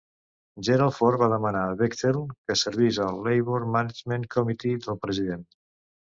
Gerald 0.67 0.93
Ford 0.99 1.19
va 1.23 1.25
demanar 1.33 1.59
a 1.71 1.75
Bechtel 1.81 2.17
que 2.51 2.55
servís 2.61 2.97
al 3.07 3.19
Labor-Management 3.27 4.25
Committee 4.37 4.79
del 4.87 4.99
president. 5.05 5.45